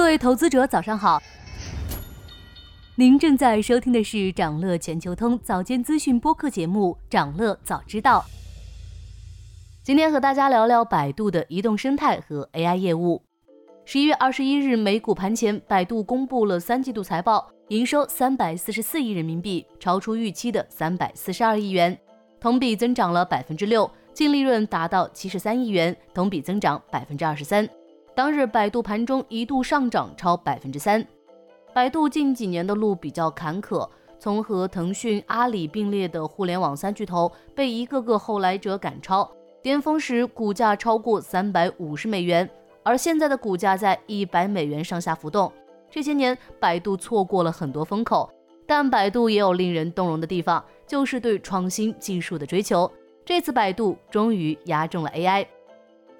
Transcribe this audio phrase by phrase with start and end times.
[0.00, 1.22] 各位投资者，早上好。
[2.94, 8.24] 您正在收听的是长乐全球通早间资讯播客节目《长乐早知道》。
[9.84, 13.22] 今天和大家聊聊百度的移动生态和 AI 业务。
[13.84, 21.96] 十一月二十一日美股盘前，百度公布了三季度财报，营收三百四十四亿人民币，超出预期的三百四十二亿元，
[22.40, 27.68] 同比增长了百分之六，净利润达到七十三亿元，同比增长百分之二十三。
[28.14, 31.06] 当日，百度盘中一度上涨超百分之三。
[31.72, 39.30] 百度近几年的路比较坎坷，从和腾讯、阿里并列的互联网三巨头，被一个个后来者赶超。
[39.62, 42.48] 巅峰时股价超过三百五十美元，
[42.82, 45.50] 而现在的股价在一百美元上下浮动。
[45.88, 48.28] 这些年，百度错过了很多风口，
[48.66, 52.90] 但百度也有令人动容的地方，就是对创新技术的追求。
[53.24, 55.46] 这次，百度终于压中了 AI。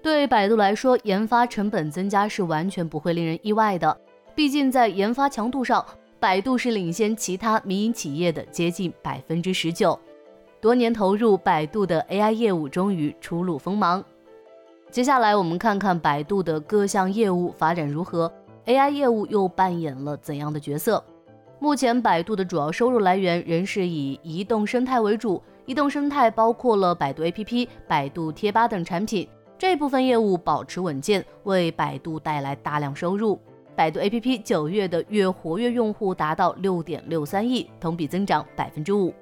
[0.00, 3.96] 对百度来说，研发成本增加是完全不会令人意外的。
[4.34, 5.84] 毕竟在研发强度上，
[6.20, 9.98] 百度是领先其他民营企业的接近百分之十九。
[10.60, 14.02] 多年投入，百度的 AI 业务终于初露锋芒。
[14.90, 18.32] 接下来我们看看百度的各项业务发展如何
[18.66, 21.02] ，AI 业务又扮演了怎样的角色？
[21.58, 29.28] 目前，百度的主要收入来源仍是以移动生态为主，移动生态包括了百度 APP、百度贴吧等产品。
[29.58, 33.36] 这部分业务保持稳健，为百度带来大量收入。
[33.74, 39.12] 百度 APP 九月的月活跃用户达到六点六三亿，同比增长百分之五。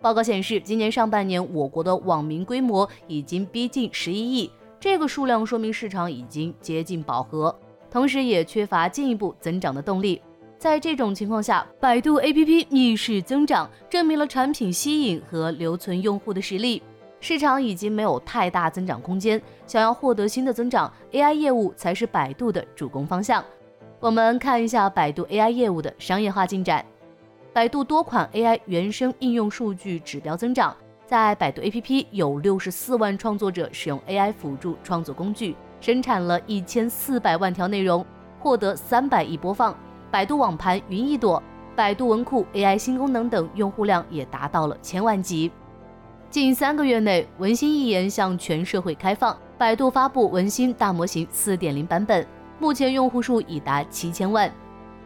[0.00, 7.54] 报告显示，今年上半年我国的网民规模已经逼近十一亿，这个数量说明市场已经接近饱和，
[7.90, 10.22] 同时也缺乏进一步增长的动力。
[10.56, 16.82] 在这种情况下，百度 APP 逆势增长，证明了产品吸引和留存用户的实力。
[17.22, 23.44] 市场已经没有太大增长空间，想要获得新的增长，AI 业务才是百度的主攻方向。
[24.00, 26.84] 我们看一下百度 AI 业务的商业化进展。
[27.52, 30.76] 百度多款 AI 原生应用数据指标增长，
[31.06, 38.04] 在百度 APP 有六十四万创作者使用 AI 辅助创作工具，生产了一千四百万条内容，
[38.40, 39.72] 获得三百亿播放。
[40.10, 41.40] 百度网盘云一朵、
[41.76, 45.52] 百度文库 AI 新功能等用户量也达到了千万级。
[46.32, 52.26] 近三个月内，文心一言向全社会开放，百度发布文心大模型四点零版本，
[52.58, 54.50] 目前用户数已达七千万。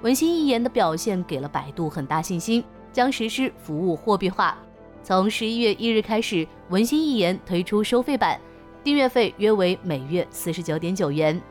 [0.02, 4.56] 文心一言的表现给了百度很大信心，将实施服务货币化。
[5.02, 8.40] 从十一月一日开始，文心一言推出收费版，
[8.84, 11.42] 订阅费约为每月四十九点九元。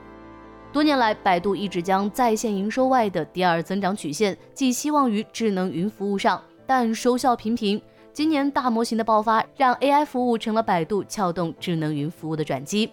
[0.72, 7.82] 多年来，百度一直将在线营收外的第二增长曲线寄希望于智能云服务上，但收效平平。
[8.16, 12.90] 今年大模型的爆发，让 AI 服务成了百度撬动智能云服务的转机。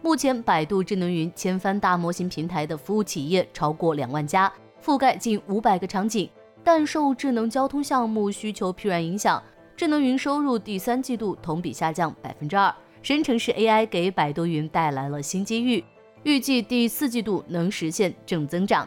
[0.00, 6.30] 目前，百度智能云千帆大模型平台的服务企业超过两万家，覆盖近五百个场景。
[6.62, 9.42] 但受智能交通项目需求疲软影响，
[9.76, 12.72] 智能云收入第三季度同比下降百分之二。
[13.02, 15.82] 生成式 AI 给百度云带来了新机遇，
[16.22, 18.86] 预计第四季度能实现正增长。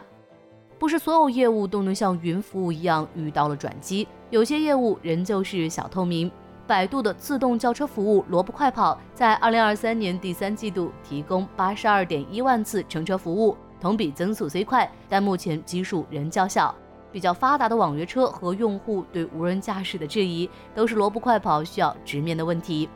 [0.78, 6.30] 不是所有业务都能像云服务一样遇到了转机，有些业务仍旧是小透明。
[6.68, 16.72] 百度的自动叫车服务萝卜快跑在二零二三年第三季度提供八十二点一万次乘车服务，同比增速虽快，但目前基数仍较小。
[17.10, 22.86] 比较发达的网约车和用户对无人驾驶的质疑，都是萝卜快跑需要直面的问题。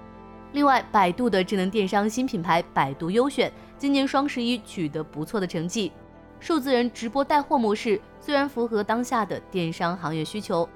[0.52, 5.90] 另外，百度的智能电商新品牌百度优选今年双十一取得不错的成绩。
[6.42, 10.68] 数字人直播带货模式虽然符合当下的电商行业需求，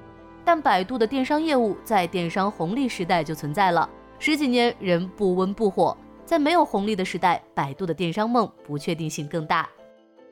[0.44, 3.90] 但百度的电商业务在电商红利时代就存在了，
[4.20, 5.96] 十几年仍不温不火。
[6.24, 9.68] 在没有红利的时代，百度的电商梦不确定性更大。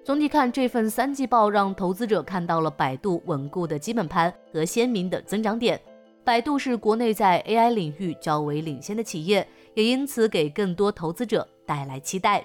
[0.05, 5.81] 总体看，这份三季报让投资者看到了百度稳固的基本盘和鲜明的增长点。
[6.23, 9.45] 百度是国内在 AI 领域较为领先的企业，
[9.75, 12.45] 也因此给更多投资者带来期待。